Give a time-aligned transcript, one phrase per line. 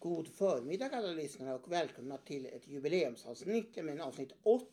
[0.00, 4.66] God förmiddag alla lyssnare och välkomna till ett jubileumsavsnitt, nämligen avsnitt 80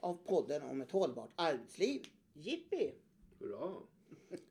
[0.00, 2.06] av podden om ett hållbart arbetsliv.
[2.32, 2.94] Jippi!
[3.38, 3.74] Hurra!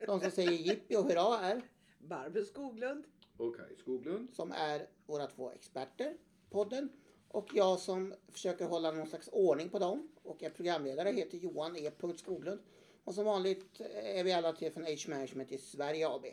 [0.06, 1.62] De som säger jippi och hurra är,
[2.00, 3.04] Barbro Skoglund.
[3.38, 4.34] Och Kaj Skoglund.
[4.34, 6.18] som är våra två experter
[6.50, 6.90] podden.
[7.28, 11.76] Och jag som försöker hålla någon slags ordning på dem och är programledare heter Johan
[11.78, 11.92] E.
[12.16, 12.60] Skoglund.
[13.04, 16.26] Och som vanligt är vi alla tre från Age Management i Sverige AB.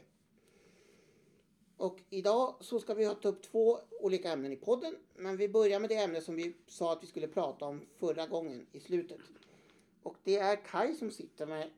[1.81, 4.97] Och idag så ska vi ta upp två olika ämnen i podden.
[5.15, 8.27] Men vi börjar med det ämne som vi sa att vi skulle prata om förra
[8.27, 9.19] gången i slutet.
[10.03, 11.71] Och det är Kai som sitter med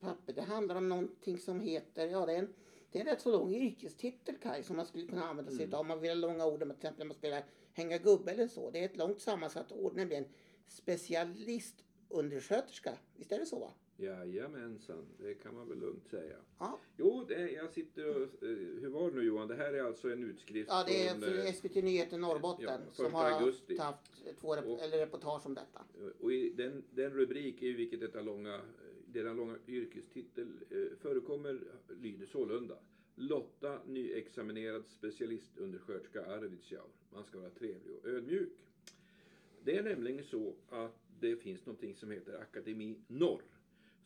[0.00, 0.32] papper.
[0.32, 2.54] Det handlar om någonting som heter, ja det är en,
[2.90, 5.80] det är en rätt så lång yrkestitel Kai som man skulle kunna använda sig av
[5.80, 8.70] om man vill ha långa ord, till exempel när man spelar hänga gubbe eller så.
[8.70, 10.24] Det är ett långt sammansatt ord, nämligen
[10.68, 12.92] specialistundersköterska.
[13.16, 13.70] Visst är det så va?
[13.96, 16.36] Jajamensan, det kan man väl lugnt säga.
[16.58, 18.22] Ja, Jo, det, jag sitter och...
[18.22, 18.48] eh,
[18.80, 19.48] Hur var det nu Johan?
[19.48, 21.38] Det här är alltså en utskrift ja det är från...
[21.46, 23.78] eh, SVT Nyheter Norrbotten ja, som har augusti.
[23.78, 25.84] haft två rep- Och- eller reportage om detta.
[26.20, 28.60] Och i den, den rubrik i vilket detta långa,
[29.06, 31.60] denna långa yrkestitel eh, förekommer
[32.00, 32.78] lyder sålunda.
[33.18, 36.88] Lotta nyexaminerad specialistundersköterska Arvidsjaur.
[37.12, 38.52] Man ska vara trevlig och ödmjuk.
[39.64, 43.42] Det är nämligen så att det finns någonting som heter Akademi Norr.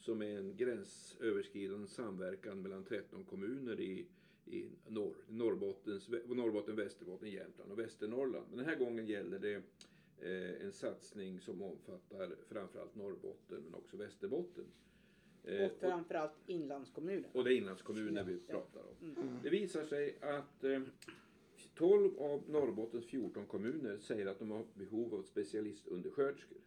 [0.01, 4.07] Som är en gränsöverskridande samverkan mellan 13 kommuner i,
[4.47, 5.15] i norr.
[5.29, 8.47] Norrbottens, Norrbotten, Västerbotten, Jämtland och Västernorrland.
[8.49, 9.55] Men den här gången gäller det
[10.19, 14.65] eh, en satsning som omfattar framförallt Norrbotten men också Västerbotten.
[15.45, 17.31] Eh, Och framförallt inlandskommuner.
[17.33, 18.95] och det är inlandskommuner vi pratar om.
[19.43, 20.81] Det visar sig att eh,
[21.75, 26.59] 12 av Norrbottens 14 kommuner säger att de har behov av specialistundersköterskor.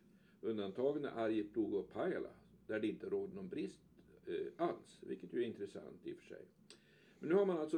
[0.41, 2.29] Undantagen är Arjeplog och Pajala
[2.67, 3.83] där det inte råder någon brist
[4.25, 4.35] eh,
[4.67, 6.41] alls, vilket ju är intressant i och för sig.
[7.19, 7.77] Men nu har man alltså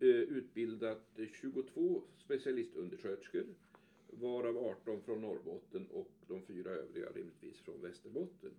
[0.00, 3.44] eh, utbildat eh, 22 specialistundersköterskor
[4.10, 8.50] varav 18 från Norrbotten och de fyra övriga rimligtvis från Västerbotten.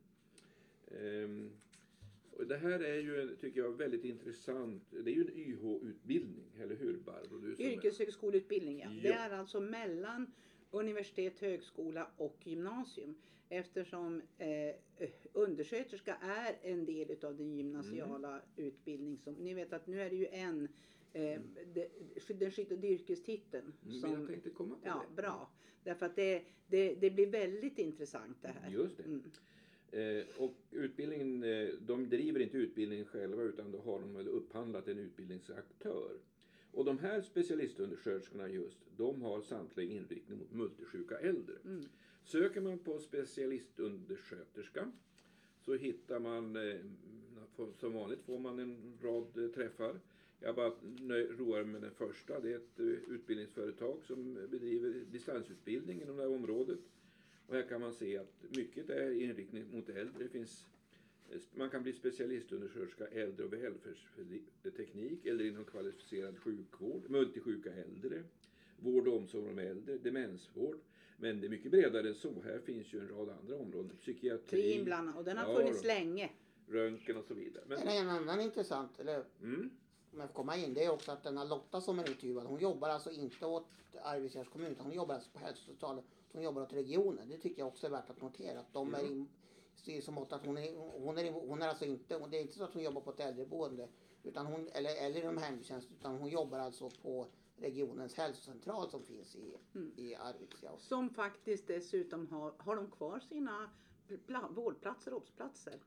[0.91, 1.51] Ehm,
[2.47, 4.83] det här är ju, tycker jag, väldigt intressant.
[4.89, 7.37] Det är ju en YH-utbildning, eller hur Barbro?
[7.37, 8.89] Du Yrkeshögskoleutbildning, ja.
[9.01, 9.15] Det Ja.
[9.15, 10.31] är alltså mellan
[10.71, 13.15] universitet, högskola och gymnasium.
[13.49, 14.75] Eftersom eh,
[15.33, 18.41] undersköterska är en del utav den gymnasiala Mm.
[18.55, 20.67] utbildning som, ni vet att nu är det ju en,
[21.13, 21.41] eh,
[21.73, 21.87] det,
[22.27, 23.73] den skyddade yrkestiteln.
[23.85, 25.21] Mm, som, jag tänkte komma på Ja, det.
[25.21, 25.51] bra.
[25.83, 28.71] Därför att det, det, det blir väldigt intressant det här.
[28.71, 29.03] Just det.
[29.03, 29.23] Mm.
[29.91, 34.87] Eh, och utbildningen, eh, de driver inte utbildningen själva utan då har de väl upphandlat
[34.87, 36.17] en utbildningsaktör.
[36.77, 41.55] Och de här specialistundersköterskorna just, de har samtliga inriktning mot multisjuka äldre.
[41.65, 41.85] Mm.
[42.23, 44.91] Söker man på specialistundersköterska
[45.61, 46.75] så hittar man, eh,
[47.79, 49.99] som vanligt får man en rad eh, träffar.
[50.39, 50.69] Jag bara
[51.37, 52.39] roar mig med den första.
[52.39, 56.79] Det är ett eh, utbildningsföretag som bedriver distansutbildning inom det här området.
[57.47, 60.23] Och här kan man se att mycket är inriktning mot äldre.
[60.23, 60.67] Det finns,
[61.55, 68.23] man kan bli specialistundersköterska äldre och välfärdsteknik eller inom kvalificerad sjukvård, multisjuka äldre,
[68.79, 70.79] vård och omsorg om äldre, demensvård.
[71.17, 72.41] Men det är mycket bredare än så.
[72.43, 73.97] Här finns ju en rad andra områden.
[73.97, 75.87] Psykiatri, inblandade och den har Ja, funnits då.
[75.87, 76.29] länge.
[76.67, 77.63] röntgen och så vidare.
[77.67, 79.69] Men, Men en annan intressant, eller mm,
[80.13, 82.59] om jag får komma in, det är också att denna Lotta som är intervjuad, hon
[82.59, 83.67] jobbar alltså inte åt
[84.03, 87.29] Arvidsjaurs kommun, utan hon jobbar alltså på hälsocentralen, hon jobbar åt regionen.
[87.29, 89.05] Det tycker jag också är värt att notera, att de är Ja.
[89.07, 89.27] in,
[89.85, 92.57] i så mått att hon är, hon är, hon är alltså inte, det är inte
[92.57, 93.87] så att hon jobbar på ett äldreboende,
[94.23, 97.27] utan hon, eller, eller inom hemtjänst, utan hon jobbar alltså på
[97.57, 99.57] regionens hälsocentral som finns i,
[99.95, 100.77] i Arvidsjaur.
[100.77, 103.69] Som faktiskt dessutom har, har de kvar sina
[104.27, 105.79] pla- vårdplatser, obsplatser.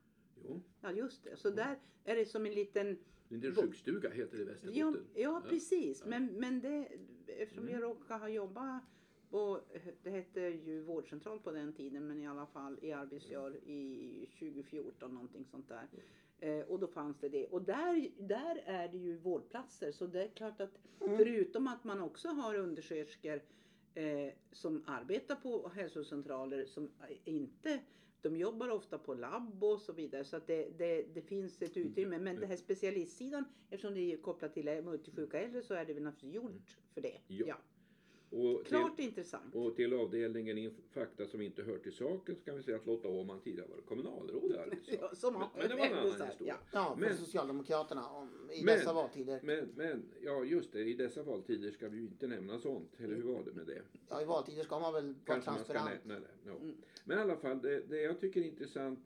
[0.44, 4.36] jo, Ja just det, så där är det som en liten en Bo- sjukstuga heter
[4.38, 5.06] det i Ja, Västerbotten.
[5.14, 6.06] ja precis, Ja.
[6.10, 6.88] men, men det,
[7.26, 7.74] eftersom Mm.
[7.74, 8.82] jag råkar ha jobbat
[9.30, 9.60] på,
[10.02, 15.14] det hette ju vårdcentral på den tiden, men i alla fall i Arvidsjaur i 2014
[15.14, 15.88] någonting sånt där.
[16.38, 17.46] Eh, och då fanns det det.
[17.46, 22.00] Och där, där är det ju vårdplatser, så det är klart att förutom att man
[22.00, 23.42] också har undersköterskor
[23.94, 26.90] eh, som arbetar på hälsocentraler som
[27.24, 27.80] inte
[28.22, 31.76] de jobbar ofta på labb och så vidare så att det, det, det finns ett
[31.76, 32.18] utrymme.
[32.18, 36.02] Men det här specialistsidan eftersom det är kopplat till multisjuka äldre så är det väl
[36.02, 37.20] naturligtvis gjort för det.
[37.26, 37.46] Ja.
[37.46, 37.56] Ja.
[38.32, 39.54] Och till, Klart intressant.
[39.54, 42.86] och till avdelningen in, fakta som inte hör till saken så kan vi säga att
[42.86, 44.98] Lotta Åhman tidigare varit kommunalråd i Arvidsjaur.
[45.00, 46.34] Ja, som men, men det var en annan historia.
[46.38, 46.56] ja.
[46.72, 49.40] Ja, för Men- Socialdemokraterna om, i Men- dessa valtider.
[49.42, 52.90] Men, men, ja just det, i dessa valtider ska vi ju inte nämna sånt.
[53.00, 53.82] Eller hur var det med det?
[54.08, 56.04] Ja, i valtider ska man väl vara Kanske man ska transparent.
[56.04, 56.34] nämna det.
[56.50, 56.54] Ja.
[57.04, 58.98] Men i alla fall, det, det jag tycker är intressant,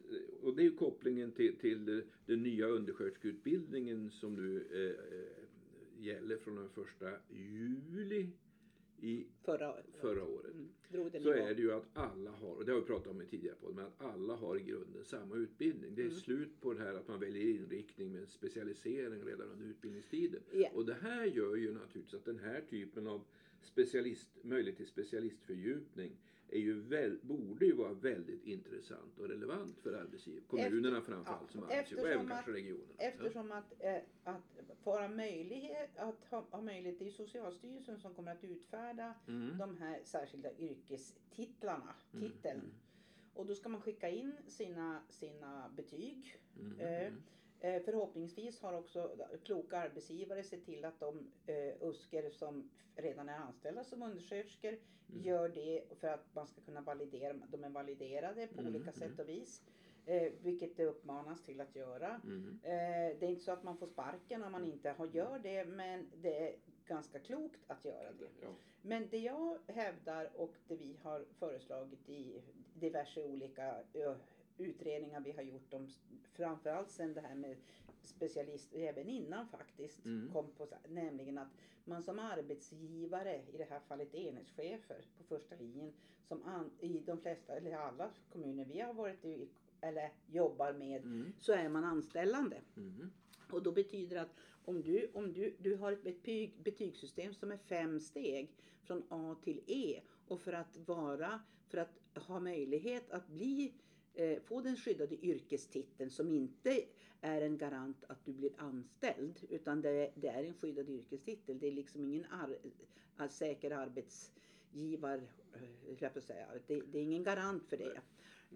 [0.42, 6.36] och det är ju kopplingen till, till den nya undersköterskeutbildningen som nu eh, eh, gäller
[6.36, 8.28] från den första juli
[9.04, 10.54] i Förra förra året.
[10.54, 10.68] Mm.
[11.22, 13.56] Så är det ju att alla har, och det har vi pratat om i tidigare
[13.60, 15.94] podd, men att alla har i grunden samma utbildning.
[15.94, 16.16] Det är Mm.
[16.18, 20.42] slut på det här att man väljer inriktning med specialisering redan under utbildningstiden.
[20.52, 20.70] Ja.
[20.74, 23.20] Och det här gör ju naturligtvis att den här typen av
[23.60, 26.12] specialist, möjlighet till specialistfördjupning
[26.54, 30.42] är ju väl, borde ju vara väldigt intressant och relevant för arbetsgivare.
[30.48, 32.92] Kommunerna framförallt som ja, arbetsgivare och även eftersom kanske att- regionerna.
[32.98, 38.32] Eftersom att, eh, att vara möjlighet, att ha, ha möjlighet, det är Socialstyrelsen som kommer
[38.32, 39.32] att utfärda Ja.
[39.32, 39.58] Mm.
[39.58, 42.60] de här särskilda yrkestitlarna, Mm, titeln.
[42.60, 42.70] mm.
[43.34, 46.40] Och då ska man skicka in sina, sina betyg.
[46.60, 46.80] Mm.
[46.80, 47.06] Eh, Mm.
[47.06, 47.12] Eh,
[47.60, 49.10] förhoppningsvis har också
[49.44, 54.78] kloka arbetsgivare sett till att de eh, USKer som redan är anställda som undersköterskor
[55.08, 55.22] Mm.
[55.22, 58.94] gör det för att man ska kunna validera, de är validerade på Mm, olika mm.
[58.94, 59.62] sätt och vis.
[60.06, 62.20] Eh, vilket det uppmanas till att göra.
[62.24, 62.58] Mm.
[62.62, 65.64] Eh, det är inte så att man får sparken om man inte har, gör det
[65.64, 66.56] men det är
[66.86, 68.28] ganska klokt att göra det.
[68.42, 68.48] Ja.
[68.82, 72.42] Men det jag hävdar och det vi har föreslagit i
[72.74, 73.82] diverse olika
[74.58, 75.88] utredningar vi har gjort om
[76.32, 77.56] framförallt sen det här med
[78.02, 80.32] specialist, även innan faktiskt, Mm.
[80.32, 81.48] kom på, nämligen att
[81.84, 85.92] man som arbetsgivare, i det här fallet enhetschefer på första linjen,
[86.28, 89.48] som an, i de flesta, eller alla kommuner vi har varit i,
[89.80, 91.32] eller jobbar med, Mm.
[91.38, 92.60] så är man anställande.
[92.76, 93.10] Mm.
[93.52, 97.52] Och då betyder det att om du, om du, du har ett betyg, betygssystem som
[97.52, 98.52] är fem steg
[98.82, 103.74] från A till E och för att vara, för att ha möjlighet att bli,
[104.44, 106.84] få den skyddade yrkestiteln som inte
[107.24, 111.58] är en garant att du blir anställd utan det, det är en skyddad yrkestitel.
[111.58, 112.56] Det är liksom ingen ar,
[113.16, 115.22] ar, säker arbetsgivar,
[115.54, 116.46] eh, jag säga.
[116.66, 118.00] Det, det är ingen garant för det.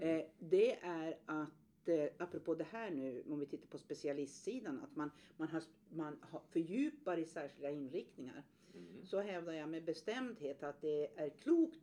[0.01, 4.97] Eh, det är att eh, apropå det här nu, om vi tittar på specialistsidan, att
[4.97, 8.43] man, man, har, man har, fördjupar i särskilda inriktningar.
[8.75, 9.05] Mm.
[9.05, 11.81] Så hävdar jag med bestämdhet att det är klokt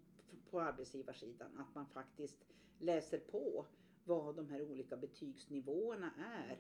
[0.49, 2.45] på arbetsgivarsidan att man faktiskt
[2.79, 3.65] läser på
[4.03, 6.57] vad de här olika betygsnivåerna är.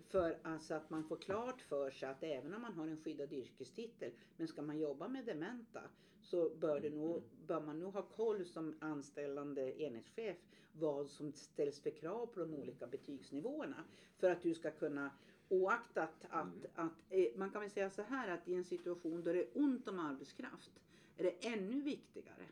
[0.00, 3.32] För alltså att man får klart för sig att även om man har en skyddad
[3.32, 5.82] yrkestitel, men ska man jobba med dementa
[6.20, 10.36] så bör, det nog, bör man nog ha koll som anställande enhetschef
[10.72, 13.84] vad som ställs för krav på de olika betygsnivåerna.
[14.16, 15.10] För att du ska kunna
[15.52, 16.70] Oaktat att, Mm.
[16.74, 19.48] att eh, man kan väl säga så här att i en situation då det är
[19.54, 20.70] ont om arbetskraft
[21.16, 22.46] är det ännu viktigare.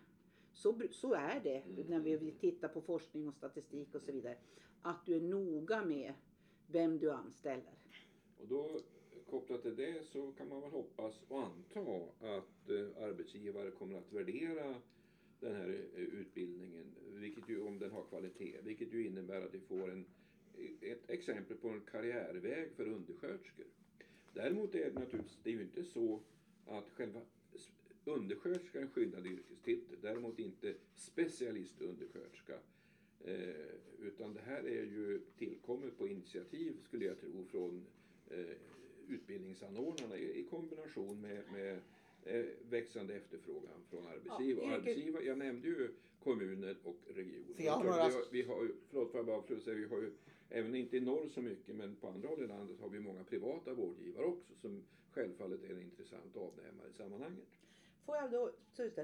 [0.62, 1.86] Så, så är det Mm.
[1.88, 4.36] när vi vill titta på forskning och statistik och så vidare.
[4.82, 6.14] Att du är noga med
[6.66, 7.74] vem du anställer.
[8.40, 8.80] Och då
[9.30, 11.80] kopplat till det så kan man väl hoppas och anta
[12.20, 14.74] att eh, arbetsgivare kommer att värdera
[15.40, 19.60] den här eh, utbildningen, vilket ju, om den har kvalitet, vilket ju innebär att vi
[19.60, 20.04] får en,
[20.80, 23.66] ett exempel på en karriärväg för undersköterskor.
[24.34, 26.20] Däremot är det naturligtvis, det är ju inte så
[26.66, 27.20] att själva
[28.10, 32.54] undersköterska är en skyddad yrkestitel, däremot inte specialistundersköterska.
[33.24, 33.66] Eh,
[34.02, 37.86] utan det här är ju tillkommet på initiativ, skulle jag tro, från
[38.30, 38.44] eh,
[39.08, 41.78] utbildningsanordnarna i, i kombination med, med
[42.24, 44.66] eh, växande efterfrågan från arbetsgivare.
[44.66, 45.24] Ja, arbetsgivare.
[45.24, 45.88] Jag nämnde ju
[46.22, 47.54] kommuner och regioner.
[47.54, 50.10] För har några- vi, har, vi har förlåt jag bara säga, vi har ju
[50.48, 53.24] även inte i norr så mycket men på andra håll i landet har vi många
[53.24, 57.48] privata vårdgivare också som självfallet är en intressant avnämare i sammanhanget.
[58.04, 58.50] Får jag då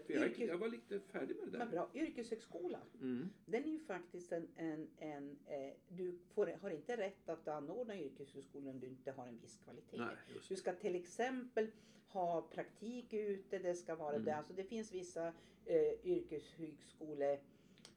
[0.01, 1.77] För jag, yrkes, jag var lite färdig med det men där.
[1.77, 2.81] bra, yrkeshögskola.
[3.01, 3.29] Mm.
[3.47, 7.97] Den är ju faktiskt en, en, en eh, du får, har inte rätt att anordna
[7.99, 9.97] yrkeshögskola om du inte har en viss kvalitet.
[9.99, 10.17] Nej,
[10.49, 11.71] Du ska till exempel
[12.09, 14.25] ha praktik ute, det ska vara Mm.
[14.25, 14.35] det.
[14.37, 15.33] Alltså det finns vissa
[15.65, 16.07] eh,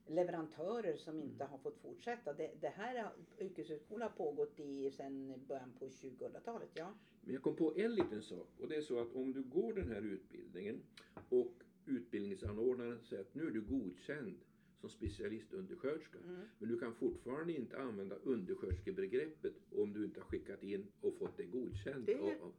[0.09, 1.51] yrkeshögskoleleverantörer som inte Mm.
[1.51, 2.33] har fått fortsätta.
[2.33, 3.11] Det, det här har,
[3.45, 6.69] yrkeshögskola har pågått i sedan början på 2000-talet.
[6.73, 6.93] Ja.
[7.21, 9.73] Men jag kom på en liten sak och det är så att om du går
[9.73, 10.81] den här utbildningen
[11.29, 11.53] och
[11.85, 14.37] utbildningsanordnaren säger att nu är du godkänd
[14.79, 16.17] som specialistundersköterska.
[16.25, 16.41] Mm.
[16.59, 21.37] Men du kan fortfarande inte använda undersköterskebegreppet om du inte har skickat in och fått
[21.37, 22.53] det godkänt Det- av, av,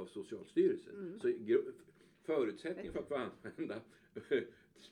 [0.00, 0.94] av Socialstyrelsen.
[0.94, 1.18] Mm.
[1.18, 1.32] Så
[2.22, 3.80] förutsättningen för att få använda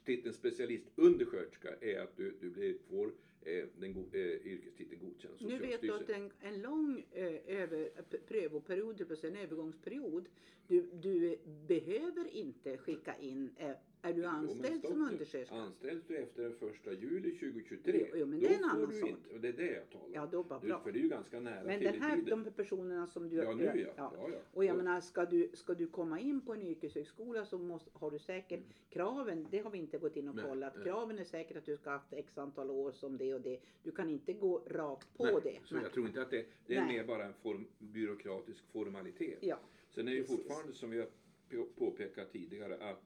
[0.05, 3.13] titeln specialistundersköterska är att du, du blir, får
[3.43, 7.91] eh, den go, eh, yrkestiteln godkänd Nu vet du att en, en lång eh, över,
[8.29, 10.29] prövoperiod, en övergångsperiod,
[10.67, 11.39] du, du
[11.69, 13.71] behöver inte skicka in, eh,
[14.05, 15.55] är du Jo, anställd stopp som undersköterska?
[15.55, 19.01] Anställs du efter den första juli 2023, Jo, jo, men det är en annan du
[19.01, 19.09] sak.
[19.09, 20.11] inte, och det är det jag talar om.
[20.15, 20.81] Ja, då Du, bra.
[20.81, 23.37] för det är ju ganska nära Men den här, de personerna som du...
[23.37, 23.73] Ja, nu ja.
[23.97, 24.13] ja.
[24.33, 27.91] ja, Och jag menar, ska du, ska du komma in på en yrkeshögskola så måste,
[27.93, 30.47] har du säkert kraven, det har vi inte gått in och Mm.
[30.49, 30.73] Kollat.
[30.77, 30.85] nej.
[30.85, 33.61] Kraven är säkert att du ska ha haft x antal år som det och det.
[33.83, 35.59] Du kan inte gå rakt på Nej, det.
[35.65, 35.83] Så Nej.
[35.85, 39.39] jag tror inte att det, det är mer bara en form, byråkratisk formalitet.
[39.41, 39.59] Ja,
[39.91, 41.07] Sen är det ju fortfarande som vi har
[41.51, 43.03] på- påpekat tidigare att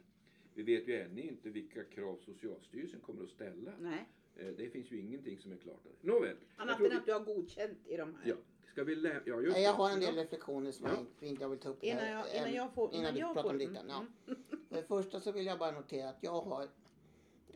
[0.59, 3.73] vi vet ju ännu inte vilka krav Socialstyrelsen kommer att ställa.
[3.81, 4.09] Nej,
[4.41, 5.85] Eh, Det finns ju ingenting som är klart.
[6.00, 6.37] Nåväl.
[6.57, 8.29] annat än att du har godkänt i de här.
[8.31, 8.35] Ja,
[8.73, 10.93] ska vi lä- ja, just Nej, jag har en del reflektioner som Ja.
[11.21, 12.95] jag inte- vill ta upp Innan jag, innan eh, jag får...
[12.95, 13.69] innan du jag pratar om får, ditt.
[13.69, 14.05] mm, Ja.
[14.27, 14.38] mm.
[14.69, 16.69] För det första så vill jag bara notera att jag har,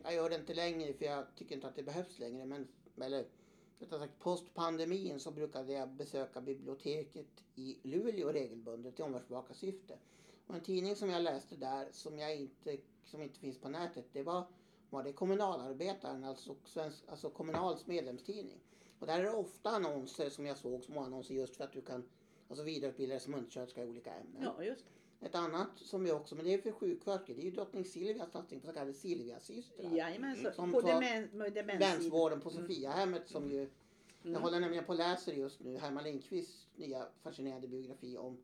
[0.03, 2.67] jag gör det inte längre för jag tycker inte att det behövs längre, men
[3.01, 3.25] eller
[3.79, 9.97] rättare sagt post pandemin så brukade jag besöka biblioteket i Luleå regelbundet i omvärldsbevakarsyfte.
[10.47, 14.05] Och en tidning som jag läste där som jag inte, som inte finns på nätet,
[14.13, 14.43] det var,
[14.89, 18.59] var det Kommunalarbetaren, alltså, svensk, alltså Kommunals medlemstidning.
[18.99, 21.81] Och där är det ofta annonser som jag såg, små annonser just för att du
[21.81, 22.03] kan
[22.47, 24.43] alltså vidareutbilda dig som undersköterska i olika ämnen.
[24.57, 24.85] Ja, just.
[25.21, 28.31] Ett annat som är också, men det är för sjuksköterskor, det är ju drottning Silvias
[28.31, 29.89] satsning på så kallade Silviasystrar.
[30.53, 31.79] Så, på tar demen, med demenssidan.
[31.99, 34.41] Länsvården på Sofiahemmet som ju, jag Mm.
[34.41, 38.37] håller nämligen på och läser just nu Herman Lindqvists nya fascinerande biografi om,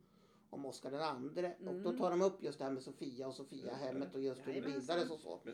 [0.50, 1.54] om Oscar den andre.
[1.66, 1.98] Och då Mm.
[1.98, 5.10] tar de upp just det här med Sofia och Sofiahemmet och just hur det bildades
[5.10, 5.40] och så.
[5.44, 5.52] Ja.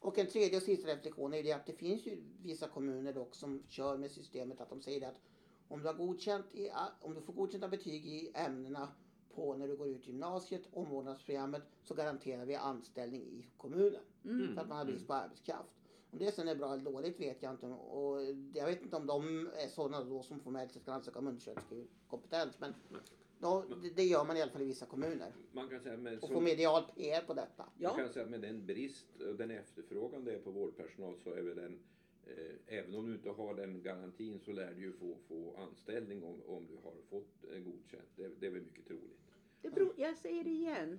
[0.00, 3.34] Och en tredje och sista reflektion är det att det finns ju vissa kommuner dock
[3.34, 5.20] som kör med systemet att de säger att
[5.68, 8.88] om du, har godkänt i, om du får godkända betyg i ämnena
[9.34, 14.00] på när du går ut gymnasiet, omvårdnadsprogrammet, så garanterar vi anställning i kommunen.
[14.24, 14.54] Mm.
[14.54, 15.70] För att man har brist på arbetskraft.
[16.10, 17.66] Om det sen är bra eller dåligt vet jag inte.
[17.66, 18.22] Och
[18.54, 22.60] jag vet inte om de är sådana då som formellt sett kan ansöka om undersköterskekompetens.
[22.60, 22.74] Men
[23.40, 23.64] då,
[23.94, 25.32] det, gör man i alla fall i vissa kommuner.
[25.52, 27.64] Man kan säga med, Och får medial PR på detta.
[27.78, 27.88] Ja.
[27.88, 31.32] Man kan säga att med den brist och den efterfrågan det är på vårdpersonal så
[31.32, 31.78] är väl den
[32.26, 36.22] eh, Även om du inte har den garantin så lär du ju få, få anställning
[36.22, 38.08] om, om du har fått eh, godkänt.
[38.16, 39.20] Det, det är väl mycket troligt.
[39.62, 40.98] Det beror, jag säger det igen.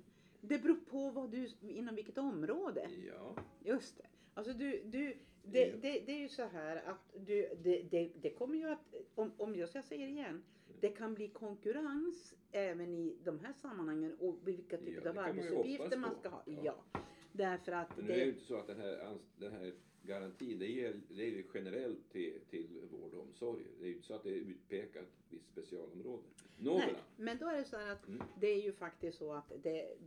[0.49, 2.89] Det beror på vad du, inom vilket område.
[3.07, 4.05] Ja, Just det.
[4.33, 5.75] Alltså du, du, det, Ja.
[5.81, 9.31] det, det är ju så här att du, det, det, det kommer ju att, om,
[9.37, 10.43] om jag ska säga det igen,
[10.79, 15.15] det kan bli konkurrens även i de här sammanhangen och vilka Ja, typer det av
[15.15, 16.19] man ju arbetsuppgifter man på.
[16.19, 16.43] ska ha.
[16.45, 16.61] Ja.
[16.63, 16.99] Ja.
[17.31, 19.73] Därför att men nu är det ju det, inte så att den här, den här
[20.03, 23.63] garantin det är, det är generellt till, till vård och omsorg.
[23.79, 26.23] Det är ju inte så att det är utpekat visst specialområde.
[26.61, 28.23] Nej, men då är det så här att Mm.
[28.39, 29.97] det är ju faktiskt så att det,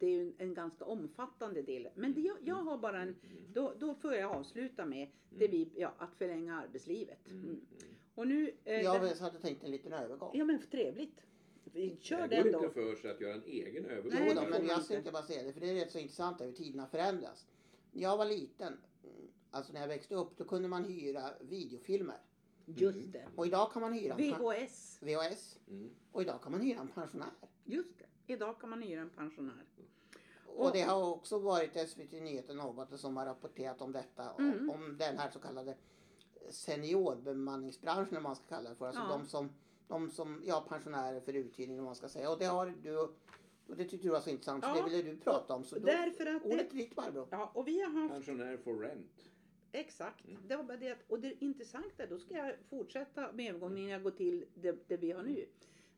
[0.00, 1.88] det är ju en, ganska omfattande del.
[1.94, 3.16] Men det, jag, jag har bara en, Mm.
[3.52, 7.28] då, då får jag avsluta med det vi, ja, att förlänga arbetslivet.
[7.30, 7.44] Mm.
[7.44, 7.60] Mm.
[8.14, 10.30] Och nu, eh, Jag den- hade tänkt en liten övergång.
[10.38, 11.20] ja men trevligt.
[11.64, 14.10] Vi kör det går den inte för sig att göra en egen övergång.
[14.20, 14.88] Nej, då, men jag inte.
[14.88, 17.46] tänkte bara säga det, för det är rätt så intressant hur tiderna förändras.
[17.92, 18.72] När jag var liten,
[19.04, 22.16] mm, alltså när jag växte upp, då kunde man hyra videofilmer.
[22.66, 23.28] Just det.
[23.36, 24.98] Och idag kan man hyra VHS.
[25.02, 25.58] VHS.
[25.68, 25.90] Mm.
[26.12, 27.30] Och idag kan man hyra en pensionär.
[27.64, 28.32] Just det.
[28.32, 29.64] Idag kan man hyra en pensionär.
[30.46, 34.30] Och det har också varit SVT Nyheter Norrbotten som har rapporterat om detta.
[34.38, 34.70] Mm.
[34.70, 35.76] Om, om den här så kallade
[36.50, 38.86] seniorbemanningsbranschen, om man ska kalla det för.
[38.86, 39.08] Alltså Ja.
[39.08, 39.50] de som,
[39.88, 42.30] de som, ja pensionärer för uthyrning om man ska säga.
[42.30, 44.74] Och det har du, och det tyckte du var så intressant så Ja.
[44.84, 45.64] det ville du prata om.
[45.64, 47.28] Så då, Därför att ordet det, är ditt Barbro.
[47.30, 49.30] ja, och vi har haft, Pensionär for rent.
[49.72, 53.90] Exakt, det var bara det och det intressanta, då ska jag fortsätta med övergången innan
[53.90, 55.46] jag går till det, det vi har nu.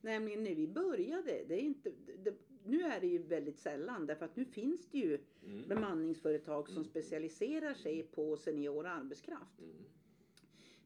[0.00, 1.92] Nämligen när vi började, det är inte,
[2.24, 5.68] det, nu är det ju väldigt sällan därför att nu finns det ju Mm.
[5.68, 9.58] bemanningsföretag som specialiserar sig på senior arbetskraft.
[9.58, 9.84] Mm.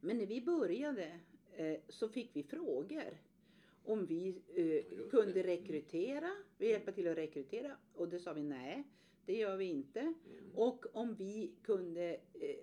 [0.01, 1.21] Men när vi började
[1.57, 3.19] eh, så fick vi frågor
[3.85, 5.43] om vi eh, kunde det.
[5.43, 8.85] rekrytera, vi hjälpa till att rekrytera och det sa vi nej,
[9.27, 10.01] det gör vi inte.
[10.01, 10.15] Mm.
[10.55, 12.57] Och om vi kunde eh,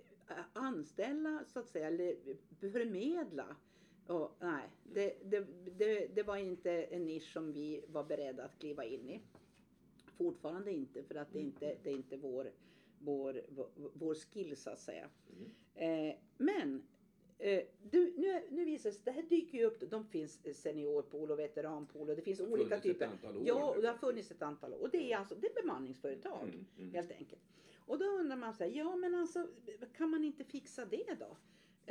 [0.53, 2.15] anställa så att säga, eller
[2.71, 3.55] förmedla.
[4.07, 8.59] Och, nej, det, det, det, det var inte en nisch som vi var beredda att
[8.59, 9.21] kliva in i.
[10.17, 12.51] Fortfarande inte för att det inte det är inte vår,
[12.99, 13.41] vår,
[13.93, 15.09] vår, skill så att säga.
[15.29, 16.09] Mm.
[16.09, 16.83] Eh, men
[17.39, 21.31] eh, du, nu, nu visar det sig, det här dyker ju upp, de finns seniorpool
[21.31, 23.09] och veteranpool och det finns Det har olika typer.
[23.45, 24.81] Ja, och det har funnits ett antal år.
[24.81, 26.65] Och det är alltså det är bemanningsföretag Mm.
[26.77, 26.93] Mm.
[26.93, 27.41] helt enkelt.
[27.85, 29.47] Och då undrar man så här, ja men alltså
[29.97, 31.37] kan man inte fixa det då?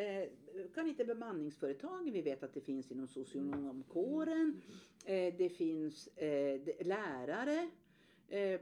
[0.03, 0.29] Eh,
[0.75, 4.63] kan inte bemanningsföretagen, vi vet att det finns inom socionomkåren,
[5.05, 7.71] eh, det finns eh, lärare,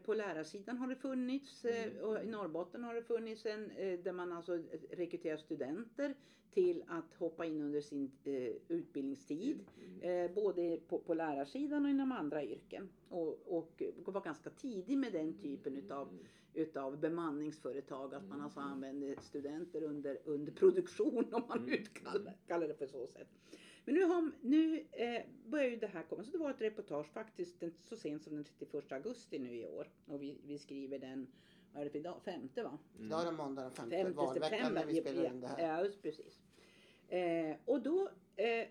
[0.04, 4.12] på lärarsidan har det funnits eh, och i Norrbotten har det funnits en eh, där
[4.12, 4.59] man alltså
[4.90, 6.14] rekryterar studenter
[6.50, 9.64] till att hoppa in under sin eh, utbildningstid.
[9.78, 10.00] Mm.
[10.26, 12.88] Eh, både på, på lärarsidan och inom andra yrken.
[13.09, 16.19] Och, och var ganska tidig med den typen utav,
[16.54, 18.14] utav bemanningsföretag.
[18.14, 21.73] Att man alltså använder studenter under, under produktion om man Mm.
[21.75, 23.28] utkallar kallar det för så sätt.
[23.84, 26.24] Men nu, har, nu eh, börjar ju det här komma.
[26.24, 29.66] Så det var ett reportage faktiskt den, så sent som den 31 augusti nu i
[29.66, 29.88] år.
[30.06, 31.26] Och vi, vi skriver den,
[31.72, 32.22] vad är det för dag?
[32.24, 32.78] Femte va?
[33.00, 35.68] Idag är det måndag den 5 5 valveckan när vi spelar in det här.
[35.68, 36.40] Ja, just precis.
[37.08, 38.66] Eh, och då eh,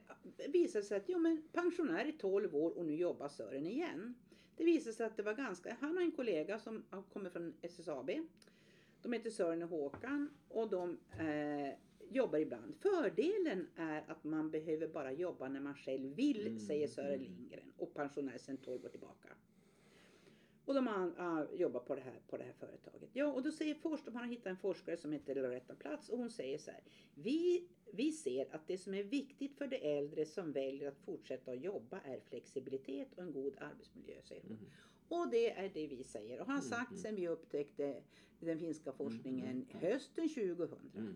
[0.48, 4.16] visade det sig att jo, men pensionär i 12 år och nu jobbar Sören igen.
[4.58, 8.12] Det visade sig att det var ganska, han har en kollega som kommit från SSAB.
[9.02, 11.74] De heter Sören och Håkan och de eh,
[12.12, 12.76] jobbar ibland.
[12.76, 17.22] Fördelen är att man behöver bara jobba när man själv vill, Mm, säger Sören mm.
[17.22, 19.30] Lindgren och pensionär sedan 12 år tillbaka.
[20.66, 23.10] Och de har uh, jobbat på det, här, på det här företaget.
[23.14, 26.18] Ja, och då säger forsk, de har hittat en forskare som heter Loretta Platz och
[26.18, 26.82] hon säger så här.
[27.16, 31.52] Vi, vi ser att det som är viktigt för de äldre som väljer att fortsätta
[31.52, 34.52] att jobba är flexibilitet och en god arbetsmiljö, säger hon.
[34.52, 34.70] Mm.
[35.08, 37.02] Och det är det vi säger och har Mm, sagt mm.
[37.02, 38.02] sedan vi upptäckte
[38.40, 41.16] den finska forskningen mm, hösten 2000.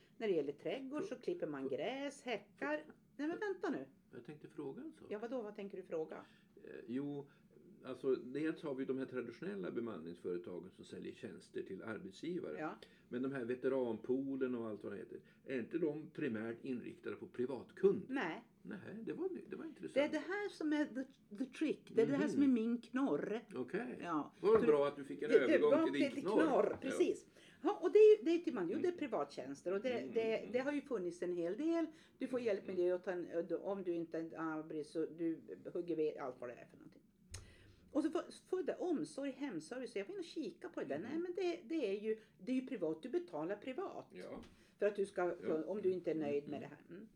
[4.11, 5.07] Jag tänkte fråga en sak.
[5.09, 6.25] Ja vadå, vad tänker du fråga?
[6.63, 7.25] Eh, Jo,
[7.85, 12.57] alltså dels har vi de här traditionella bemanningsföretagen som säljer tjänster till arbetsgivare.
[12.59, 12.75] Ja.
[13.09, 17.27] Men de här veteranpoolen och allt vad det heter, är inte de primärt inriktade på
[17.27, 18.01] privatkund?
[18.09, 19.93] Nej, Nej, det var, det var intressant.
[19.93, 21.91] det är det här som är the, the trick.
[21.95, 22.29] Det är det här Mhm.
[22.33, 23.41] som är min knorr.
[23.55, 23.99] Okej.
[24.01, 24.31] Ja.
[24.39, 26.41] Vad För- bra att du fick en Det, det övergång var till din knorr.
[26.47, 26.77] knorr.
[26.81, 27.25] Precis.
[27.35, 30.13] Ja, och det är det är till man, jo, det är privattjänster och det, Mm,
[30.13, 30.51] det, mm.
[30.51, 31.85] det har ju funnits en hel del.
[32.17, 33.27] Du får hjälp med det och ta en,
[33.61, 35.39] om du inte är så du
[35.73, 37.01] hugger ved, allt vad det är för någonting.
[37.91, 39.95] Och så får, får det omsorg, hemservice.
[39.95, 40.95] Jag var inne och kika på det där.
[40.95, 41.09] Mm.
[41.09, 44.07] Nej men det, det, är ju, det är ju privat, du betalar privat.
[44.11, 44.39] Ja.
[44.79, 45.63] För att du ska, Ja.
[45.67, 46.85] om du inte är nöjd med Mm, det här.
[46.95, 47.07] Mm.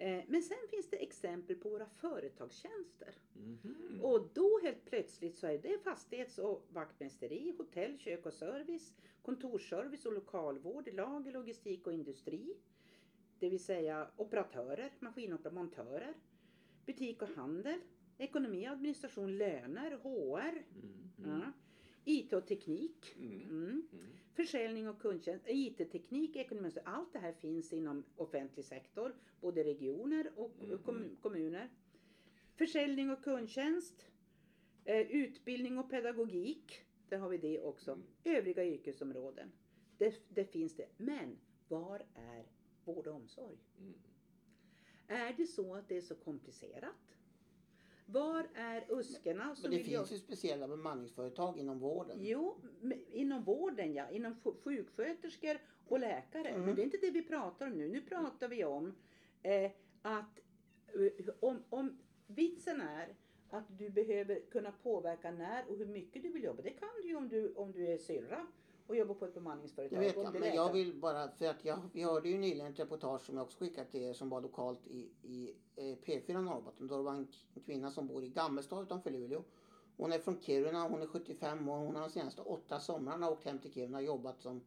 [0.00, 3.14] Eh, Men sen finns det exempel på våra företagstjänster.
[3.34, 4.00] Mhm.
[4.02, 10.06] Och då helt plötsligt så är det fastighets och vaktmästeri, hotell, kök och service, kontorsservice
[10.06, 12.54] och lokalvård, lager, logistik och industri.
[13.38, 16.14] Det vill säga operatörer, maskinoperatörer,
[16.86, 17.80] butik och handel,
[18.18, 20.64] ekonomi, administration, löner, HR,
[21.18, 21.40] Mm.
[21.40, 21.52] ja,
[22.04, 23.16] IT och teknik.
[23.16, 23.88] Mm.
[24.54, 24.60] Mm.
[24.60, 24.68] Mm.
[24.68, 30.52] Försäljning och kundtjänst, IT-teknik, ekonomi, allt det här finns inom offentlig sektor, både regioner och
[30.84, 31.70] kommun, kommuner.
[32.56, 34.06] Försäljning och kundtjänst,
[34.84, 37.92] eh, utbildning och pedagogik, där har vi det också.
[37.92, 38.04] Mm.
[38.24, 39.52] Övriga yrkesområden,
[39.98, 40.88] det, det finns det.
[40.96, 42.44] Men var är
[42.84, 43.58] vård och omsorg?
[43.78, 43.94] Mm.
[45.06, 47.17] Är det så att det är så komplicerat?
[48.10, 52.16] Var är uskarna som Men det finns ju speciella bemanningsföretag inom vården.
[52.20, 52.56] Jo,
[53.10, 54.10] inom vården ja.
[54.10, 56.48] Inom sj- sjuksköterskor och läkare.
[56.48, 56.66] Mm.
[56.66, 57.88] Men det är inte det vi pratar om nu.
[57.88, 58.94] Nu pratar vi om
[59.42, 59.70] eh,
[60.02, 60.40] att
[60.94, 63.14] eh, om, om vitsen är
[63.50, 66.62] att du behöver kunna påverka när och hur mycket du vill jobba.
[66.62, 68.46] Det kan du ju om du, om du är syrra
[68.88, 69.98] och jobbar på ett Det bemanningsföretag.
[69.98, 72.78] vet Om jag, men jag vill bara, för att jag, vi hörde ju nyligen ett
[72.78, 76.86] reportage som jag också skickat till er som var lokalt i, i eh, P4 Norrbotten.
[76.86, 77.28] Då det var en
[77.66, 79.44] kvinna som bor i Gammelstad utanför Luleå.
[79.96, 81.78] Hon är från Kiruna, hon är 75 år.
[81.78, 84.60] Hon har de senaste åtta somrarna åkt hem till Kiruna och jobbat som,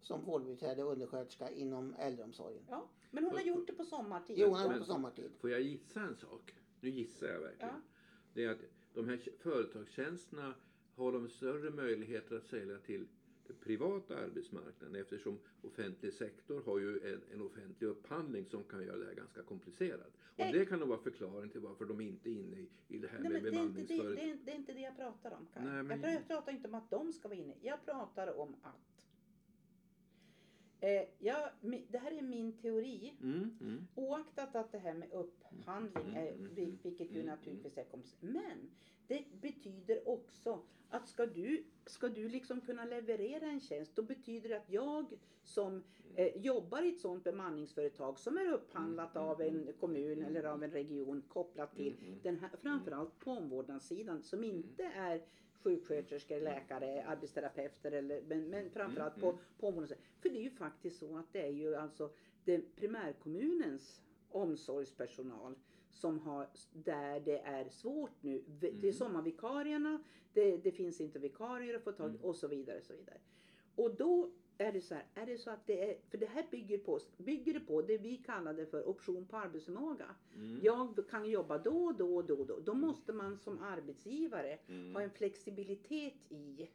[0.00, 2.62] som vårdbiträde och undersköterska inom äldreomsorgen.
[2.68, 4.36] Ja, men hon har gjort det på sommartid.
[4.38, 5.30] Jo, hon har gjort på sommartid.
[5.40, 6.54] Får jag gissa en sak?
[6.80, 7.74] Nu gissar jag verkligen.
[7.74, 7.80] Ja.
[8.34, 8.60] Det är att
[8.94, 10.54] de här företagstjänsterna
[10.96, 13.06] har de större möjligheter att sälja till
[13.60, 19.04] privata arbetsmarknaden eftersom offentlig sektor har ju en, en offentlig upphandling som kan göra det
[19.06, 20.12] här ganska komplicerat.
[20.36, 20.52] Och Eh.
[20.52, 23.18] det kan nog vara förklaring till varför de inte är inne i, i det här
[23.18, 24.16] Nej, med men det, är inte det, bemanningsföretag.
[24.16, 25.46] det, är, det är inte det jag pratar om.
[25.54, 27.54] Nej, men- Jag pratar inte om att de ska vara inne.
[27.62, 29.06] Jag pratar om att
[30.80, 31.08] eh,
[31.60, 33.12] mi- det här är min teori.
[33.22, 37.26] Mm, mm, Oaktat att det här med upphandling, är, Mm, mm, vil- vilket ju mm,
[37.26, 38.32] naturligtvis är komplicerat.
[38.34, 38.70] Men
[39.12, 44.48] det betyder också att ska du, ska du liksom kunna leverera en tjänst, då betyder
[44.48, 45.12] det att jag
[45.44, 45.82] som
[46.14, 50.24] eh, jobbar i ett sådant bemanningsföretag som är upphandlat Mm, av en mm, kommun mm,
[50.24, 52.18] eller av en region kopplat till mm, mm.
[52.22, 55.22] den här, framförallt på omvårdnadssidan som inte är
[55.62, 60.04] sjuksköterskor, läkare, arbetsterapeuter eller, men, men framförallt Mm, på, på omvårdnadssidan.
[60.20, 62.10] För det är ju faktiskt så att det är ju alltså
[62.44, 64.02] den primärkommunens
[64.36, 65.54] omsorgspersonal
[65.90, 68.44] som har, där det är svårt nu.
[68.60, 68.92] Det är Mm.
[68.92, 72.24] sommarvikarierna, det, det finns inte vikarier att få tag i Mm.
[72.24, 72.78] och så vidare.
[72.78, 73.18] Och så vidare.
[73.76, 76.46] Och då är det så här, är det så att det är, för det här
[76.50, 80.14] bygger på, bygger det på det vi kallade för option på arbetsförmåga.
[80.34, 82.60] Mm, Jag kan jobba då, då, då, då.
[82.60, 84.94] Då måste man som arbetsgivare mm.
[84.94, 86.68] ha en flexibilitet i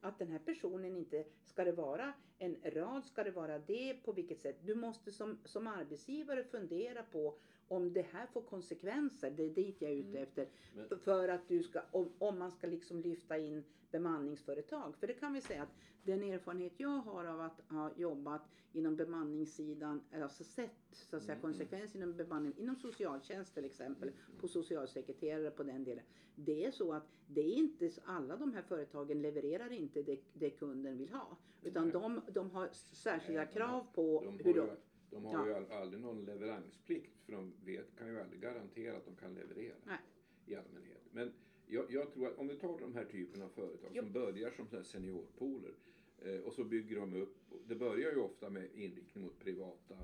[0.00, 4.12] att den här personen inte, ska det vara en rad, ska det vara det, på
[4.12, 4.56] vilket sätt?
[4.64, 9.76] Du måste som, som arbetsgivare fundera på om det här får konsekvenser, det är dit
[9.82, 10.22] jag är ute Mm.
[10.22, 10.46] efter.
[10.90, 14.96] F- För att du ska, om, om man ska liksom lyfta in bemanningsföretag.
[14.96, 15.68] För det kan vi säga att
[16.02, 21.34] den erfarenhet jag har av att ha jobbat inom bemanningssidan, alltså sett så att säga,
[21.34, 21.42] Mm.
[21.42, 26.04] konsekvenser inom bemanning, inom socialtjänst till exempel, på socialsekreterare på den delen.
[26.34, 30.20] Det är så att det är inte så- alla de här företagen levererar inte det,
[30.32, 31.36] det kunden vill ha.
[31.62, 34.68] Utan de, de har särskilda krav på hur de...
[35.16, 35.46] de har Ja.
[35.46, 39.34] ju all- aldrig någon leveransplikt för de vet, kan ju aldrig garantera att de kan
[39.34, 39.98] leverera Nej.
[40.46, 41.02] i allmänhet.
[41.12, 41.32] Men
[41.66, 44.02] jag, jag tror att om vi tar de här typen av företag Jo.
[44.02, 45.72] som börjar som seniorpooler
[46.18, 47.36] eh, och så bygger de upp.
[47.66, 49.94] Det börjar ju ofta med inriktning mot privata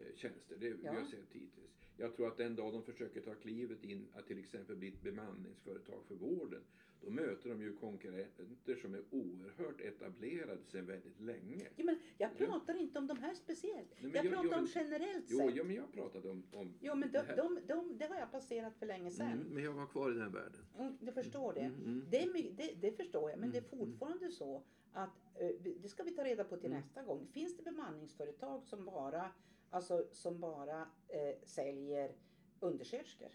[0.00, 0.56] eh, tjänster.
[0.60, 0.92] Det vi Ja.
[0.92, 1.70] har sett hittills.
[1.96, 5.02] Jag tror att den dag de försöker ta klivet in att till exempel bli ett
[5.02, 6.62] bemanningsföretag för vården.
[7.00, 11.68] Då möter de ju konkurrenter som är oerhört etablerade sedan väldigt länge.
[11.76, 12.46] Ja, men jag Ja.
[12.46, 13.88] pratar inte om de här speciellt.
[14.00, 15.56] men jag jag- pratar jag- om generellt Jo, sett.
[15.56, 17.36] ja, men jag pratade om, om Jo, men det de, här.
[17.36, 19.32] de, de, det har jag passerat för länge sedan.
[19.32, 20.60] Mm, men jag var kvar i den världen.
[20.78, 21.60] Mm, jag förstår det.
[21.60, 22.04] Mm, mm.
[22.10, 22.74] Det, är my- det.
[22.80, 25.50] Det förstår jag, men det är Mm, fortfarande så att eh,
[25.82, 26.78] det ska vi ta reda på till Mm.
[26.80, 27.26] nästa gång.
[27.32, 29.30] Finns det bemanningsföretag som bara,
[29.70, 32.12] alltså, som bara eh, säljer
[32.60, 33.28] undersköterskor?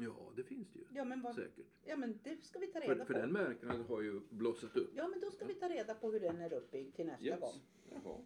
[0.00, 0.84] Ja, det finns det ju.
[0.94, 1.66] Ja men, vad, Säkert.
[1.84, 3.20] ja, men det ska vi ta reda För, för på.
[3.20, 4.90] den marknaden har ju blossat upp.
[4.96, 7.40] Ja, men då ska vi ta reda på hur den är uppbyggd till nästa Yes.
[7.40, 7.54] gång.
[7.90, 8.18] Jaha.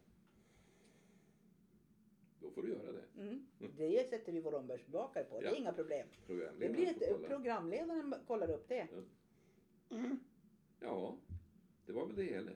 [2.41, 3.05] Då får du göra det.
[3.21, 3.47] Mm.
[3.77, 5.41] Det sätter vi vår omvärldsbevakare på.
[5.41, 5.57] Det är Ja.
[5.57, 6.09] inga problem.
[6.59, 7.29] Det blir ett, kolla.
[7.29, 8.89] programledaren kollar upp det.
[9.91, 10.21] Mm.
[10.81, 11.17] Ja,
[11.87, 12.51] det var väl det hela.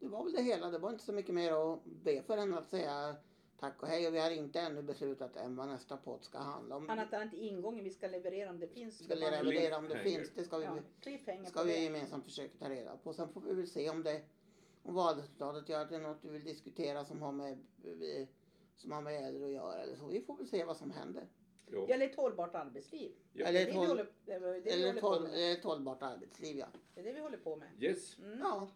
[0.00, 0.70] Det var väl det hela.
[0.70, 3.16] Det var inte så mycket mer att be för än att säga
[3.60, 4.08] tack och hej.
[4.08, 6.90] Och vi har inte ännu beslutat än vad nästa podd ska handla om.
[6.90, 9.00] Annat än ingången vi ska leverera om det finns.
[9.00, 10.30] Vi ska leverera om det finns.
[10.34, 13.12] Det ska vi, Ja, ska vi gemensamt försöka ta reda på.
[13.12, 14.22] Sen får vi väl se om det
[14.82, 17.58] om valresultatet gör att det är något du vill diskutera som har med,
[18.76, 20.06] som har med äldre att göra eller så.
[20.06, 21.28] Vi får väl se vad som händer.
[21.70, 21.86] Ja.
[21.88, 23.12] Eller ett hållbart arbetsliv.
[23.32, 23.46] Ja.
[23.46, 26.66] Eller Det är ett, håll, håller, eller ett, håll, ett hållbart arbetsliv ja.
[26.94, 27.68] Det är det vi håller på med.
[27.80, 28.18] Yes.
[28.18, 28.38] Mm.
[28.38, 28.68] Ja,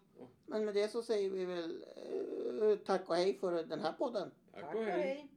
[0.45, 1.83] men med det så säger vi väl
[2.61, 4.31] eh, tack och hej för den här podden.
[4.53, 5.01] Tack Tack och och hej.
[5.01, 5.27] hej.